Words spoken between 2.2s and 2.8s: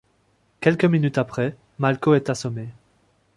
assommé.